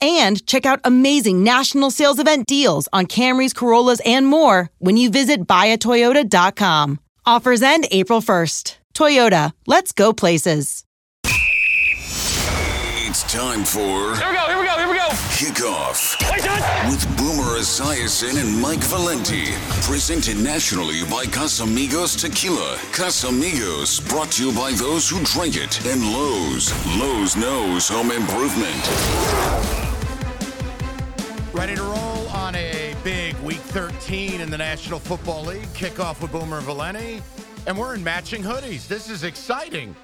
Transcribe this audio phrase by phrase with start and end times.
[0.00, 5.10] and check out amazing national sales event deals on Camrys, Corollas, and more when you
[5.10, 7.00] visit buyatoyota.com.
[7.26, 8.76] Offers end April 1st.
[8.94, 10.84] Toyota, let's go places.
[13.12, 15.08] It's time for Here we go, here we go, here we go.
[15.34, 16.44] Kickoff Wait,
[16.88, 19.46] with Boomer Esiason and Mike Valenti.
[19.82, 22.76] Presented nationally by Casamigos Tequila.
[22.92, 25.84] Casamigos, brought to you by those who drink it.
[25.86, 26.72] And Lowe's.
[26.96, 29.89] Lowe's knows home improvement.
[31.60, 35.66] Ready to roll on a big week 13 in the National Football League.
[35.74, 37.22] Kickoff with Boomer and Valenti.
[37.66, 38.88] And we're in matching hoodies.
[38.88, 39.94] This is exciting.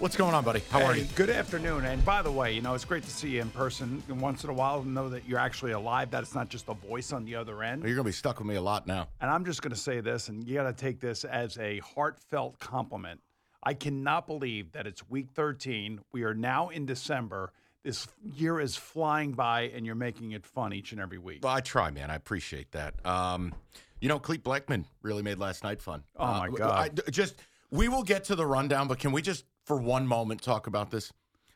[0.00, 0.64] What's going on, buddy?
[0.68, 1.06] How are Hey, you?
[1.14, 1.84] Good afternoon.
[1.84, 4.42] And by the way, you know, it's great to see you in person and once
[4.42, 7.12] in a while and know that you're actually alive, that it's not just a voice
[7.12, 7.84] on the other end.
[7.84, 9.06] You're going to be stuck with me a lot now.
[9.20, 11.78] And I'm just going to say this, and you got to take this as a
[11.94, 13.20] heartfelt compliment.
[13.62, 16.00] I cannot believe that it's week 13.
[16.10, 17.52] We are now in December.
[17.86, 21.44] This year is flying by, and you're making it fun each and every week.
[21.44, 22.10] Well, I try, man.
[22.10, 22.94] I appreciate that.
[23.06, 23.54] Um,
[24.00, 26.02] you know, Clete Blakeman really made last night fun.
[26.16, 27.00] Oh, my Uh, God.
[27.06, 27.36] I- just
[27.70, 30.90] we will get to the rundown, but can we just for one moment talk about
[30.90, 31.12] this?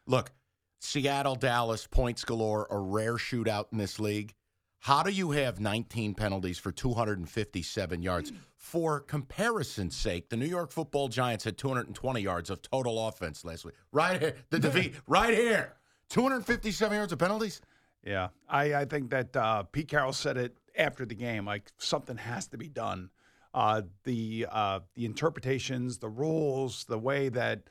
[0.07, 0.31] Look,
[0.79, 4.33] Seattle, Dallas, points galore, a rare shootout in this league.
[4.79, 8.33] How do you have 19 penalties for 257 yards?
[8.57, 13.65] For comparison's sake, the New York Football Giants had 220 yards of total offense last
[13.65, 13.75] week.
[13.91, 15.75] Right here, the defeat, right here,
[16.10, 17.60] 257 yards of penalties.
[18.04, 21.44] Yeah, I, I think that uh, Pete Carroll said it after the game.
[21.44, 23.10] Like something has to be done.
[23.53, 27.65] Uh, the uh, the interpretations, the rules, the way that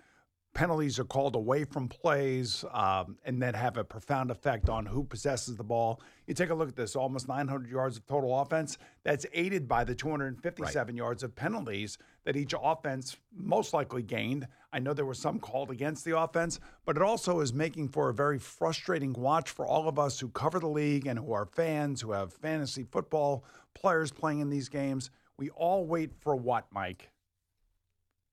[0.53, 5.03] penalties are called away from plays, um, and that have a profound effect on who
[5.03, 6.01] possesses the ball.
[6.27, 8.77] You take a look at this: almost 900 yards of total offense.
[9.03, 14.47] That's aided by the 257 yards of penalties that each offense most likely gained.
[14.72, 18.09] I know there were some called against the offense, but it also is making for
[18.09, 21.46] a very frustrating watch for all of us who cover the league and who are
[21.46, 23.44] fans, who have fantasy football
[23.74, 25.09] players playing in these games.
[25.38, 27.09] We all wait for what, Mike?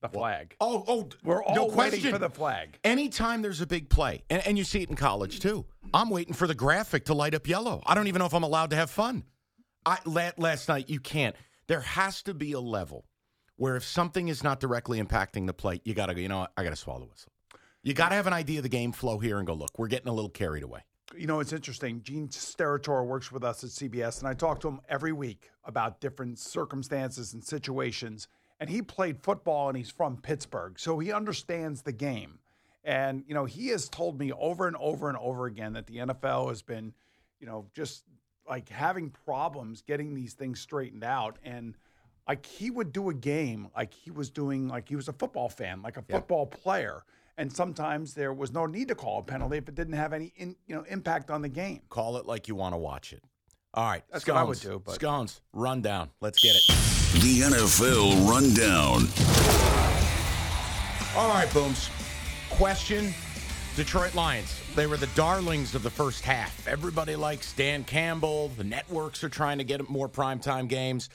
[0.02, 0.56] The flag.
[0.60, 2.12] Oh, oh, We're all no waiting question.
[2.12, 2.78] for the flag.
[2.84, 5.64] Anytime there's a big play, and, and you see it in college too,
[5.94, 7.82] I'm waiting for the graphic to light up yellow.
[7.86, 9.24] I don't even know if I'm allowed to have fun.
[9.86, 11.34] I last night you can't.
[11.66, 13.06] There has to be a level
[13.56, 16.20] where if something is not directly impacting the play, you got to go.
[16.20, 16.52] You know, what?
[16.56, 17.32] I got to swallow the whistle.
[17.82, 19.54] You got to have an idea of the game flow here and go.
[19.54, 20.80] Look, we're getting a little carried away.
[21.16, 22.02] You know, it's interesting.
[22.02, 26.00] Gene Steratore works with us at CBS, and I talk to him every week about
[26.00, 28.26] different circumstances and situations.
[28.58, 32.38] And he played football and he's from Pittsburgh, so he understands the game.
[32.82, 35.96] And, you know, he has told me over and over and over again that the
[35.96, 36.92] NFL has been,
[37.40, 38.04] you know, just
[38.48, 41.38] like having problems getting these things straightened out.
[41.44, 41.76] And
[42.28, 45.48] like he would do a game like he was doing, like he was a football
[45.48, 47.04] fan, like a football player.
[47.38, 50.32] And sometimes there was no need to call a penalty if it didn't have any,
[50.36, 51.82] in, you know, impact on the game.
[51.90, 53.22] Call it like you want to watch it.
[53.74, 56.08] All right, That's what I would do, but- Scones, rundown.
[56.22, 56.62] Let's get it.
[57.20, 59.06] The NFL Rundown.
[61.16, 61.90] All right, Booms.
[62.50, 63.12] Question
[63.74, 64.58] Detroit Lions.
[64.74, 66.66] They were the darlings of the first half.
[66.66, 68.48] Everybody likes Dan Campbell.
[68.56, 71.10] The networks are trying to get more primetime games.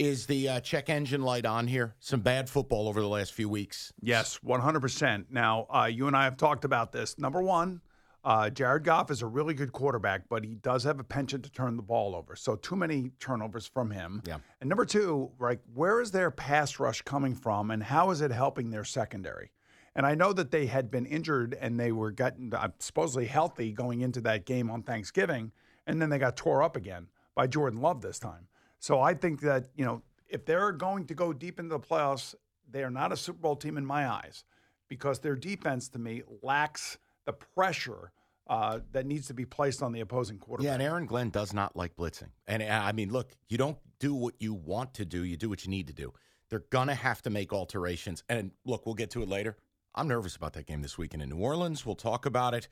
[0.00, 1.94] Is the uh, check engine light on here?
[2.00, 3.92] Some bad football over the last few weeks.
[4.00, 5.26] Yes, 100%.
[5.28, 7.18] Now, uh, you and I have talked about this.
[7.18, 7.82] Number one,
[8.24, 11.52] uh, Jared Goff is a really good quarterback, but he does have a penchant to
[11.52, 12.34] turn the ball over.
[12.34, 14.22] So, too many turnovers from him.
[14.26, 14.38] Yeah.
[14.62, 18.30] And number two, like, where is their pass rush coming from and how is it
[18.30, 19.50] helping their secondary?
[19.94, 23.70] And I know that they had been injured and they were getting uh, supposedly healthy
[23.70, 25.52] going into that game on Thanksgiving,
[25.86, 28.46] and then they got tore up again by Jordan Love this time.
[28.80, 32.34] So I think that you know if they're going to go deep into the playoffs,
[32.68, 34.44] they are not a Super Bowl team in my eyes
[34.88, 38.12] because their defense to me lacks the pressure
[38.48, 40.68] uh, that needs to be placed on the opposing quarterback.
[40.68, 42.30] Yeah, and Aaron Glenn does not like blitzing.
[42.48, 45.48] And uh, I mean, look, you don't do what you want to do, you do
[45.48, 46.12] what you need to do.
[46.48, 48.24] They're going to have to make alterations.
[48.28, 49.56] And look, we'll get to it later.
[49.94, 51.86] I'm nervous about that game this weekend in New Orleans.
[51.86, 52.68] We'll talk about it.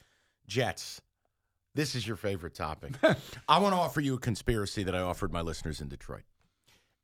[0.46, 1.00] Jets.
[1.74, 2.92] This is your favorite topic.
[3.48, 6.22] I want to offer you a conspiracy that I offered my listeners in Detroit.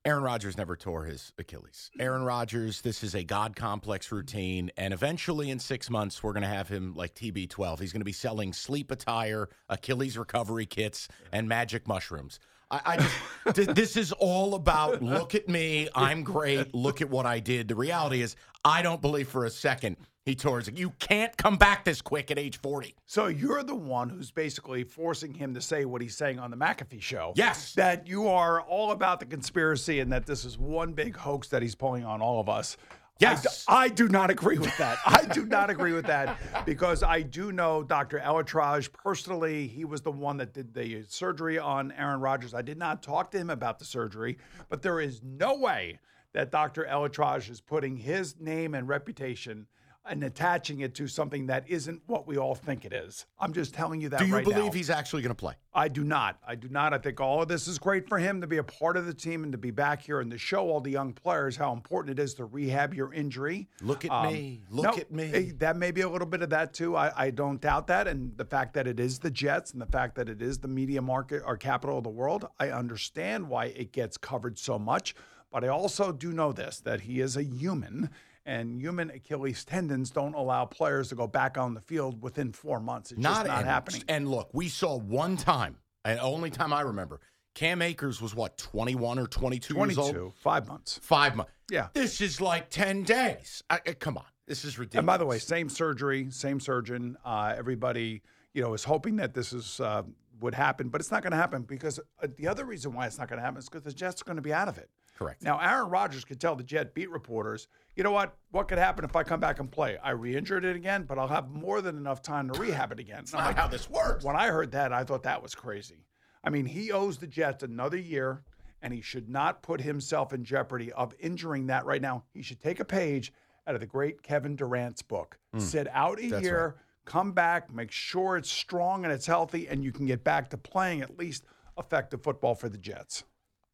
[0.06, 1.90] Aaron Rodgers never tore his Achilles.
[1.98, 4.70] Aaron Rodgers, this is a God complex routine.
[4.76, 7.80] And eventually, in six months, we're going to have him like TB12.
[7.80, 12.38] He's going to be selling sleep attire, Achilles recovery kits, and magic mushrooms.
[12.70, 13.16] I, I just,
[13.56, 15.88] th- this is all about look at me.
[15.94, 16.74] I'm great.
[16.74, 17.68] Look at what I did.
[17.68, 20.70] The reality is, I don't believe for a second he tore his.
[20.74, 22.94] You can't come back this quick at age 40.
[23.06, 26.56] So you're the one who's basically forcing him to say what he's saying on the
[26.56, 27.32] McAfee show.
[27.36, 27.74] Yes.
[27.74, 31.60] That you are all about the conspiracy and that this is one big hoax that
[31.60, 32.76] he's pulling on all of us.
[33.20, 33.64] Yes.
[33.68, 34.98] I, do not agree with that.
[35.06, 36.36] I do not agree with that
[36.66, 38.18] because I do know Dr.
[38.18, 39.68] ElAttrache personally.
[39.68, 42.54] He was the one that did the surgery on Aaron Rodgers.
[42.54, 44.38] I did not talk to him about the surgery,
[44.68, 46.00] but there is no way
[46.32, 46.88] that Dr.
[46.90, 49.66] ElAttrache is putting his name and reputation
[50.06, 53.24] and attaching it to something that isn't what we all think it is.
[53.38, 54.70] I'm just telling you that Do you right believe now.
[54.72, 55.54] he's actually going to play?
[55.72, 56.38] I do not.
[56.46, 56.92] I do not.
[56.92, 59.14] I think all of this is great for him to be a part of the
[59.14, 62.18] team and to be back here and to show all the young players how important
[62.18, 63.68] it is to rehab your injury.
[63.80, 64.62] Look at Um, me.
[64.68, 65.52] Look no, at me.
[65.58, 66.96] That may be a little bit of that too.
[66.96, 68.06] I, I don't doubt that.
[68.06, 70.68] And the fact that it is the Jets and the fact that it is the
[70.68, 75.14] media market or capital of the world, I understand why it gets covered so much.
[75.50, 78.10] But I also do know this that he is a human.
[78.46, 82.78] And human Achilles tendons don't allow players to go back on the field within four
[82.78, 83.10] months.
[83.10, 84.02] It's just not and, happening.
[84.08, 87.20] And look, we saw one time, and only time I remember,
[87.54, 90.12] Cam Akers was what, 21 or 22, years old?
[90.12, 91.00] 22, five months.
[91.02, 91.52] Five months.
[91.70, 91.88] Yeah.
[91.94, 93.62] This is like 10 days.
[93.70, 94.24] I, I- come on.
[94.46, 95.00] This is ridiculous.
[95.00, 97.16] And by the way, same surgery, same surgeon.
[97.24, 98.20] Uh, everybody,
[98.52, 100.02] you know, is hoping that this is uh,
[100.40, 103.18] would happen, but it's not going to happen because uh, the other reason why it's
[103.18, 104.90] not going to happen is because the Jets are going to be out of it.
[105.16, 105.42] Correct.
[105.42, 108.36] Now, Aaron Rodgers could tell the Jet beat reporters, you know what?
[108.50, 109.96] What could happen if I come back and play?
[109.98, 113.18] I re-injured it again, but I'll have more than enough time to rehab it again.
[113.18, 114.24] That's not how this works.
[114.24, 116.04] When I heard that, I thought that was crazy.
[116.42, 118.42] I mean, he owes the Jets another year,
[118.82, 122.24] and he should not put himself in jeopardy of injuring that right now.
[122.32, 123.32] He should take a page
[123.66, 125.38] out of the great Kevin Durant's book.
[125.52, 125.60] Hmm.
[125.60, 129.92] Sit out a year, come back, make sure it's strong and it's healthy, and you
[129.92, 131.44] can get back to playing at least
[131.78, 133.24] effective football for the Jets.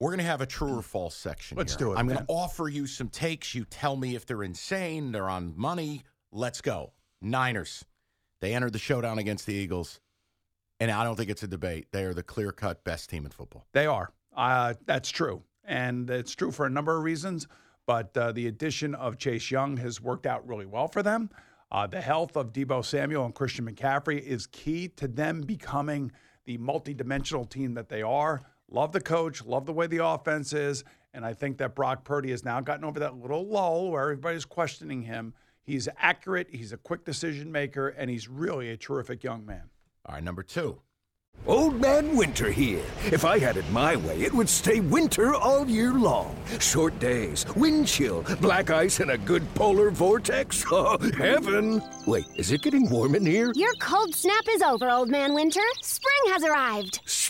[0.01, 1.59] We're going to have a true or false section.
[1.59, 1.89] Let's here.
[1.89, 3.55] do it, I'm going to offer you some takes.
[3.55, 6.03] You tell me if they're insane, they're on money.
[6.33, 6.93] Let's go.
[7.21, 7.85] Niners.
[8.41, 10.01] They entered the showdown against the Eagles,
[10.81, 11.89] and I don't think it's a debate.
[11.93, 13.67] They are the clear cut best team in football.
[13.73, 14.11] They are.
[14.35, 15.43] Uh, that's true.
[15.65, 17.47] And it's true for a number of reasons.
[17.87, 21.29] But uh, the addition of Chase Young has worked out really well for them.
[21.71, 26.11] Uh, the health of Deebo Samuel and Christian McCaffrey is key to them becoming
[26.47, 28.41] the multidimensional team that they are.
[28.71, 30.85] Love the coach, love the way the offense is.
[31.13, 34.45] And I think that Brock Purdy has now gotten over that little lull where everybody's
[34.45, 35.35] questioning him.
[35.63, 39.65] He's accurate, he's a quick decision maker, and he's really a terrific young man.
[40.07, 40.81] All right, number two.
[41.47, 42.85] Old Man Winter here.
[43.07, 46.37] If I had it my way, it would stay winter all year long.
[46.59, 50.65] Short days, wind chill, black ice, and a good polar vortex.
[50.73, 51.83] Oh, heaven!
[52.07, 53.53] Wait, is it getting warm in here?
[53.55, 55.61] Your cold snap is over, Old Man Winter.
[55.83, 57.01] Spring has arrived.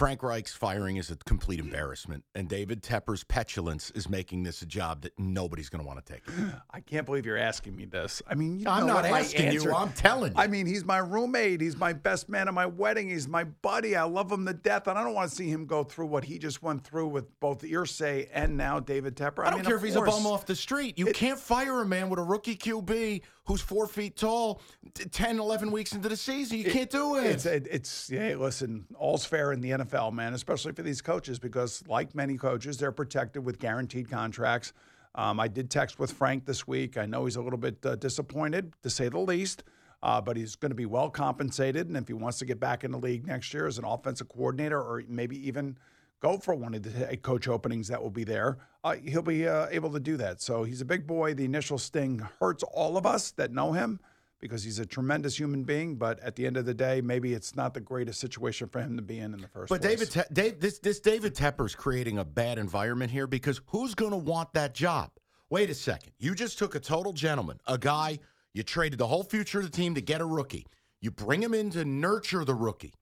[0.00, 4.66] Frank Reich's firing is a complete embarrassment, and David Tepper's petulance is making this a
[4.66, 6.22] job that nobody's going to want to take.
[6.70, 8.22] I can't believe you're asking me this.
[8.26, 10.38] I mean, you I'm not asking you, I'm telling you.
[10.38, 11.60] I mean, he's my roommate.
[11.60, 13.10] He's my best man at my wedding.
[13.10, 13.94] He's my buddy.
[13.94, 16.24] I love him to death, and I don't want to see him go through what
[16.24, 19.44] he just went through with both Irsay and now David Tepper.
[19.44, 20.98] I don't mean, care if he's a bum off the street.
[20.98, 24.60] You can't fire a man with a rookie QB who's four feet tall,
[24.94, 26.58] t- 10, 11 weeks into the season.
[26.58, 27.26] You can't do it.
[27.26, 28.36] It's it, it's yeah.
[28.36, 30.34] Listen, all's fair in the NFL, man.
[30.34, 34.72] Especially for these coaches, because like many coaches, they're protected with guaranteed contracts.
[35.16, 36.96] Um, I did text with Frank this week.
[36.96, 39.64] I know he's a little bit uh, disappointed, to say the least,
[40.04, 41.88] uh, but he's going to be well compensated.
[41.88, 44.28] And if he wants to get back in the league next year as an offensive
[44.28, 45.76] coordinator, or maybe even
[46.20, 49.48] go for one of the head coach openings that will be there, uh, he'll be
[49.48, 50.40] uh, able to do that.
[50.40, 51.34] So he's a big boy.
[51.34, 54.00] The initial sting hurts all of us that know him
[54.40, 55.96] because he's a tremendous human being.
[55.96, 58.96] But at the end of the day, maybe it's not the greatest situation for him
[58.96, 59.98] to be in in the first But place.
[59.98, 64.12] David, Te- Dave, this this David Tepper's creating a bad environment here because who's going
[64.12, 65.10] to want that job?
[65.50, 66.12] Wait a second.
[66.18, 68.20] You just took a total gentleman, a guy
[68.52, 70.66] you traded the whole future of the team to get a rookie.
[71.00, 72.94] You bring him in to nurture the rookie.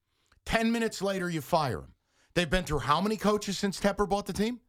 [0.45, 1.93] Ten minutes later, you fire him.
[2.35, 4.59] They've been through how many coaches since Tepper bought the team?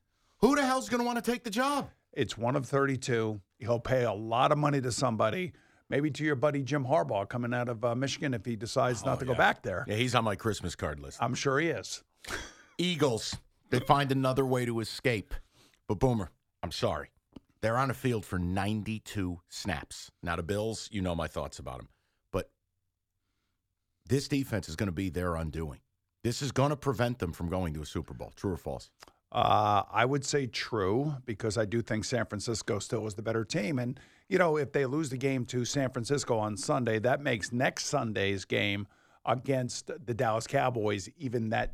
[0.41, 1.91] Who the hell's going to want to take the job?
[2.13, 3.41] It's one of 32.
[3.59, 5.53] He'll pay a lot of money to somebody,
[5.89, 9.21] maybe to your buddy Jim Harbaugh coming out of uh, Michigan if he decides not
[9.21, 9.85] to go back there.
[9.87, 11.19] Yeah, he's on my Christmas card list.
[11.21, 12.03] I'm sure he is.
[12.79, 13.37] Eagles,
[13.69, 15.35] they find another way to escape.
[15.87, 16.31] But Boomer,
[16.63, 17.11] I'm sorry.
[17.61, 20.11] They're on a field for 92 snaps.
[20.23, 21.89] Now, the Bills, you know my thoughts about them.
[22.33, 22.49] But
[24.07, 25.81] this defense is going to be their undoing.
[26.23, 28.33] This is going to prevent them from going to a Super Bowl.
[28.37, 28.91] True or false?
[29.33, 33.45] Uh, I would say true because I do think San Francisco still is the better
[33.45, 33.79] team.
[33.79, 33.99] And,
[34.29, 37.87] you know, if they lose the game to San Francisco on Sunday, that makes next
[37.87, 38.87] Sunday's game
[39.25, 41.73] against the Dallas Cowboys even that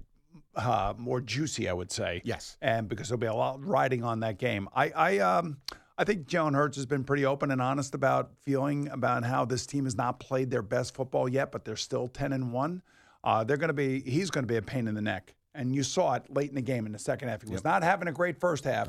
[0.54, 2.20] uh, more juicy, I would say.
[2.24, 2.58] Yes.
[2.60, 4.68] And because there'll be a lot riding on that game.
[4.74, 5.56] I, I, um,
[5.96, 9.64] I think Jalen Hurts has been pretty open and honest about feeling about how this
[9.64, 12.82] team has not played their best football yet, but they're still 10 and 1.
[13.24, 15.34] Uh, they're going to be, he's going to be a pain in the neck.
[15.54, 17.42] And you saw it late in the game in the second half.
[17.42, 18.88] He was not having a great first half.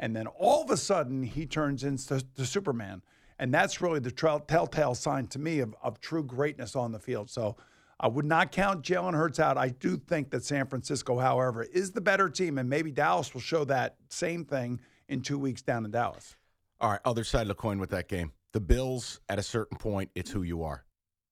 [0.00, 3.02] And then all of a sudden, he turns into the Superman.
[3.38, 6.98] And that's really the trail, telltale sign to me of, of true greatness on the
[6.98, 7.30] field.
[7.30, 7.56] So
[8.00, 9.56] I would not count Jalen Hurts out.
[9.56, 12.58] I do think that San Francisco, however, is the better team.
[12.58, 16.36] And maybe Dallas will show that same thing in two weeks down in Dallas.
[16.80, 18.32] All right, other side of the coin with that game.
[18.52, 20.84] The Bills, at a certain point, it's who you are.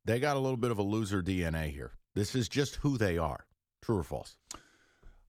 [0.04, 1.92] They got a little bit of a loser DNA here.
[2.16, 3.44] This is just who they are.
[3.82, 4.36] True or false?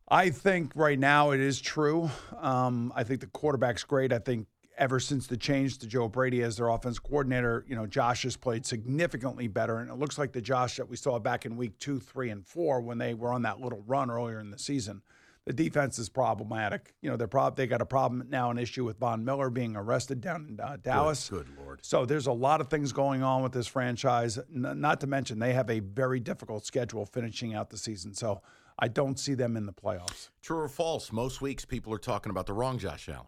[0.08, 2.10] I think right now it is true.
[2.40, 4.14] Um, I think the quarterback's great.
[4.14, 7.86] I think ever since the change to Joe Brady as their offense coordinator, you know,
[7.86, 9.80] Josh has played significantly better.
[9.80, 12.48] And it looks like the Josh that we saw back in week two, three, and
[12.48, 15.02] four when they were on that little run earlier in the season.
[15.48, 16.94] The defense is problematic.
[17.02, 19.78] You know, they're prob- they got a problem now, an issue with Von Miller being
[19.78, 21.30] arrested down in uh, Dallas.
[21.30, 21.80] Good, Lord.
[21.84, 24.38] So there's a lot of things going on with this franchise.
[24.38, 28.14] N- not to mention they have a very difficult schedule finishing out the season.
[28.14, 28.42] So
[28.78, 30.30] I don't see them in the playoffs.
[30.42, 31.14] True or false?
[31.14, 33.28] Most weeks people are talking about the wrong Josh Allen.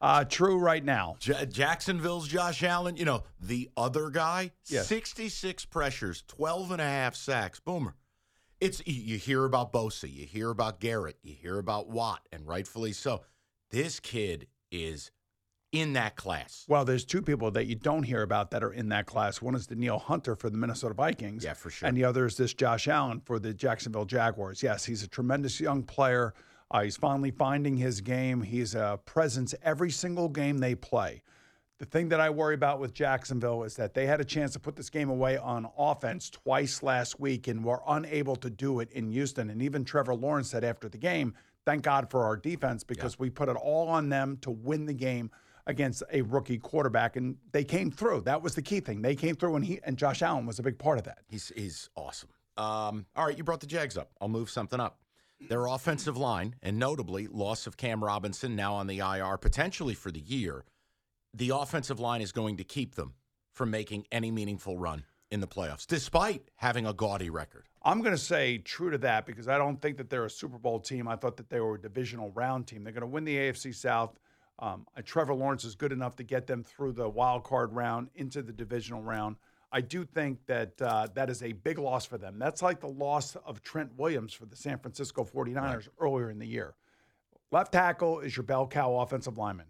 [0.00, 1.16] Uh, true right now.
[1.18, 4.86] J- Jacksonville's Josh Allen, you know, the other guy, Yes.
[4.86, 7.60] 66 pressures, 12 and a half sacks.
[7.60, 7.94] Boomer.
[8.60, 12.92] It's you- hear about Bosa, you hear about Garrett, you hear about Watt, and rightfully
[12.92, 13.22] so.
[13.70, 15.10] This kid is
[15.70, 16.64] in that class.
[16.66, 19.42] Well, there's two people that you don't hear about that are in that class.
[19.42, 21.44] One is Danielle Hunter for the Minnesota Vikings.
[21.44, 21.86] Yeah, for sure.
[21.86, 24.62] And the other is this Josh Allen for the Jacksonville Jaguars.
[24.62, 26.32] Yes, he's a tremendous young player.
[26.70, 28.42] Uh, he's finally finding his game.
[28.42, 31.22] He's a presence every single game they play.
[31.78, 34.58] The thing that I worry about with Jacksonville is that they had a chance to
[34.58, 38.90] put this game away on offense twice last week and were unable to do it
[38.90, 39.48] in Houston.
[39.48, 43.30] And even Trevor Lawrence said after the game, thank God for our defense because we
[43.30, 45.30] put it all on them to win the game
[45.68, 47.14] against a rookie quarterback.
[47.14, 48.22] And they came through.
[48.22, 49.02] That was the key thing.
[49.02, 51.18] They came through, and he and Josh Allen was a big part of that.
[51.28, 52.30] He's he's awesome.
[52.56, 54.10] Um, all right, you brought the Jags up.
[54.20, 54.98] I'll move something up.
[55.48, 60.10] Their offensive line, and notably loss of Cam Robinson now on the IR, potentially for
[60.10, 60.64] the year.
[61.34, 63.14] The offensive line is going to keep them
[63.52, 67.68] from making any meaningful run in the playoffs, despite having a gaudy record.
[67.82, 70.58] I'm going to say true to that because I don't think that they're a Super
[70.58, 71.06] Bowl team.
[71.06, 72.82] I thought that they were a divisional round team.
[72.82, 74.18] They're going to win the AFC South.
[74.58, 78.08] Um, uh, Trevor Lawrence is good enough to get them through the wild card round
[78.14, 79.36] into the divisional round.
[79.70, 82.38] I do think that uh, that is a big loss for them.
[82.38, 86.46] That's like the loss of Trent Williams for the San Francisco 49ers earlier in the
[86.46, 86.74] year.
[87.50, 89.66] Left tackle is your bell cow offensive lineman.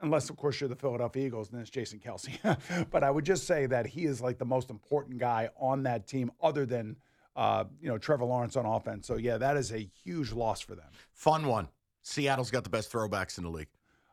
[0.00, 2.86] Unless, of course, you're the Philadelphia Eagles, and then it's Jason Kelce.
[2.90, 6.06] but I would just say that he is like the most important guy on that
[6.06, 6.96] team, other than
[7.36, 9.06] uh, you know Trevor Lawrence on offense.
[9.06, 10.88] So yeah, that is a huge loss for them.
[11.12, 11.68] Fun one.
[12.02, 13.68] Seattle's got the best throwbacks in the league.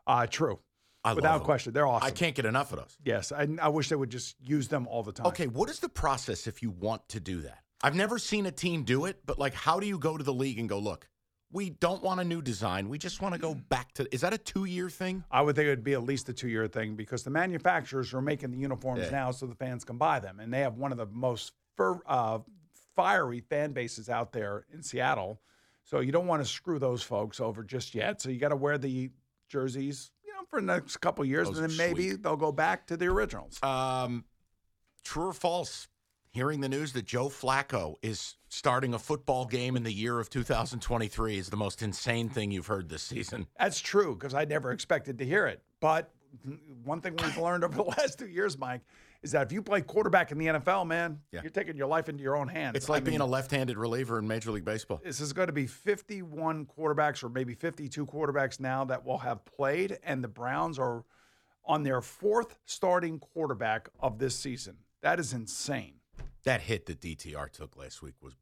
[0.06, 0.58] Uh, true,
[1.06, 2.06] I love without question, they're awesome.
[2.06, 2.98] I can't get enough of those.
[3.04, 5.26] Yes, I, I wish they would just use them all the time.
[5.28, 7.60] Okay, what is the process if you want to do that?
[7.80, 10.34] I've never seen a team do it, but like, how do you go to the
[10.34, 11.08] league and go, look,
[11.52, 12.88] we don't want a new design.
[12.88, 14.12] We just want to go back to.
[14.14, 15.24] Is that a two year thing?
[15.30, 18.12] I would think it would be at least a two year thing because the manufacturers
[18.14, 19.10] are making the uniforms Yeah.
[19.10, 20.40] now so the fans can buy them.
[20.40, 22.40] And they have one of the most fer- uh,
[22.96, 25.40] fiery fan bases out there in Seattle.
[25.84, 28.20] So you don't want to screw those folks over just yet.
[28.20, 29.10] So you got to wear the
[29.48, 31.46] jerseys, you know, for the next couple years.
[31.48, 32.22] Those and then maybe sweet.
[32.24, 33.62] they'll go back to the originals.
[33.62, 34.24] Um,
[35.04, 35.86] true or false?
[36.36, 40.28] Hearing the news that Joe Flacco is starting a football game in the year of
[40.28, 43.46] 2023 is the most insane thing you've heard this season.
[43.58, 45.62] That's true because I never expected to hear it.
[45.80, 46.10] But
[46.84, 48.82] one thing we've learned over the last two years, Mike,
[49.22, 51.40] is that if you play quarterback in the NFL, man, Yeah.
[51.40, 52.76] you're taking your life into your own hands.
[52.76, 55.00] It's like I being mean, a left-handed reliever in Major League Baseball.
[55.02, 59.42] This is going to be 51 quarterbacks or maybe 52 quarterbacks now that will have
[59.46, 61.02] played, and the Browns are
[61.64, 64.76] on their fourth starting quarterback of this season.
[65.00, 65.94] That is insane.
[66.46, 68.34] That hit that DTR took last week was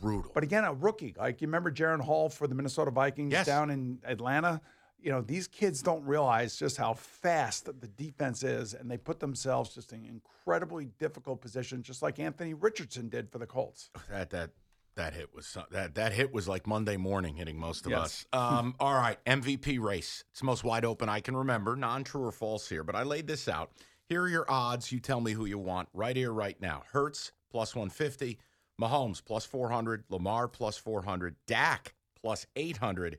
[0.00, 0.30] brutal.
[0.34, 1.14] But again, a rookie.
[1.18, 3.46] Like you remember Jaren Hall for the Minnesota Vikings Yes.
[3.46, 4.60] down in Atlanta?
[5.00, 9.18] You know, these kids don't realize just how fast the defense is, and they put
[9.18, 13.90] themselves just in incredibly difficult position, just like Anthony Richardson did for the Colts.
[14.10, 14.50] that that
[14.94, 18.26] that hit was that that hit was like Monday morning hitting most of Yes.
[18.32, 18.38] us.
[18.38, 20.22] Um, all right, MVP race.
[20.32, 21.76] It's the most wide open I can remember.
[21.76, 23.72] Non true or false here, but I laid this out.
[24.12, 24.92] Here are your odds.
[24.92, 26.82] You tell me who you want right here, right now.
[26.92, 28.36] Hurts plus one fifty,
[28.78, 33.16] Mahomes plus four hundred, Lamar plus four hundred, Dak plus eight hundred,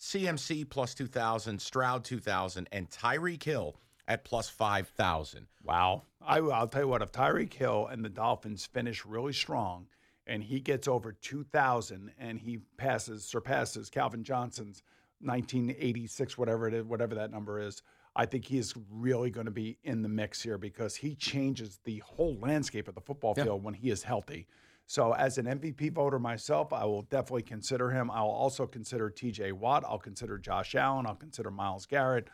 [0.00, 3.76] CMC plus two thousand, Stroud two thousand, and Tyreek Hill
[4.08, 5.46] at plus five thousand.
[5.62, 6.02] Wow.
[6.20, 9.86] I, I'll tell you what, if Tyreek Hill and the Dolphins finish really strong
[10.26, 14.82] and he gets over 2,000 and he passes, surpasses Calvin Johnson's
[15.20, 17.80] 1986, whatever it is, whatever that number is,
[18.14, 21.80] I think he is really going to be in the mix here because he changes
[21.84, 23.44] the whole landscape of the football Yeah.
[23.44, 24.46] field when he is healthy.
[24.86, 28.10] So, as an MVP voter myself, I will definitely consider him.
[28.10, 29.84] I'll also consider TJ Watt.
[29.88, 31.06] I'll consider Josh Allen.
[31.06, 32.28] I'll consider Myles Garrett,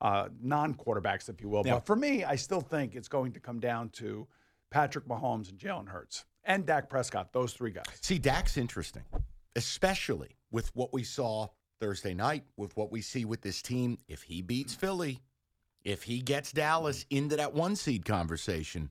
[0.00, 1.62] uh, non quarterbacks, if you will.
[1.66, 1.74] Yeah.
[1.74, 4.28] But for me, I still think it's going to come down to
[4.70, 7.84] Patrick Mahomes and Jalen Hurts and Dak Prescott, those three guys.
[8.02, 9.02] See, Dak's interesting,
[9.56, 11.48] especially with what we saw
[11.80, 13.98] Thursday night, with what we see with this team.
[14.08, 15.20] If he beats Philly,
[15.82, 17.18] if he gets Dallas mm.
[17.18, 18.90] into that one seed conversation,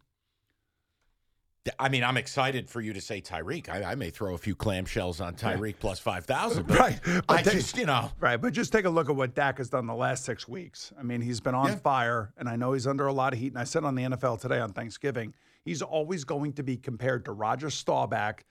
[1.80, 3.70] I mean, I'm excited for you to say Tyreek.
[3.70, 6.70] I, I may throw a few clamshells on Tyreek plus 5,000.
[6.74, 9.60] Right, but I just, you know, Right, but just take a look at what Dak
[9.60, 10.92] has done the last six weeks.
[11.00, 11.76] I mean, he's been on Yeah.
[11.76, 13.54] fire, and I know he's under a lot of heat.
[13.54, 17.24] And I said on the NFL today on Thanksgiving, he's always going to be compared
[17.26, 18.44] to Roger Staubach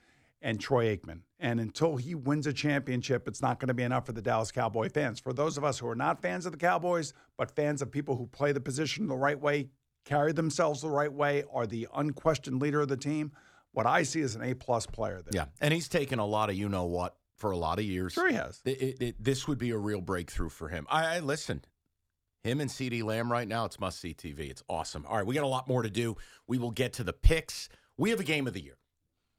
[0.43, 1.21] and Troy Aikman.
[1.39, 4.53] And until he wins a championship, it's not going to be enough for the Dallas
[4.53, 5.19] Cowboy fans.
[5.21, 8.17] For those of us who are not fans of the Cowboys, but fans of people
[8.17, 9.69] who play the position the right way,
[10.05, 13.33] carry themselves the right way, are the unquestioned leader of the team,
[13.73, 15.31] what I see is an A plus player there.
[15.33, 15.47] yeah.
[15.61, 18.13] And he's taken a lot of you know what for a lot of years.
[18.13, 18.61] Sure he has.
[18.65, 20.87] It, it, it- this would be a real breakthrough for him.
[20.91, 21.65] I, I listen.
[22.45, 24.51] Him and CeeDee Lamb right now, it's must see TV.
[24.51, 25.07] It's awesome.
[25.09, 26.17] All right, we got a lot more to do.
[26.49, 27.69] We will get to the picks.
[27.97, 28.79] We have a game of the year.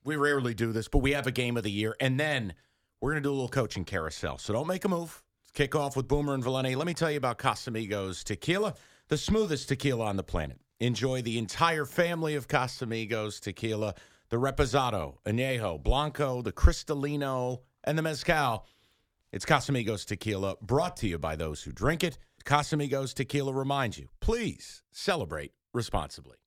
[0.03, 2.53] We rarely do this, but we have a game of the year, and then
[2.99, 4.37] we're going to do a little coaching carousel.
[4.37, 5.23] So don't make a move.
[5.53, 6.75] Kick off with Boomer and Valenti.
[6.75, 8.73] Let me tell you about Casamigos Tequila,
[9.07, 10.59] the smoothest tequila on the planet.
[10.79, 13.93] Enjoy the entire family of Casamigos Tequila,
[14.29, 18.65] the Reposado, Añejo, Blanco, the Cristalino, and the Mezcal.
[19.31, 22.17] It's Casamigos Tequila, brought to you by those who drink it.
[22.43, 26.42] Casamigos Tequila reminds you, please celebrate responsibly.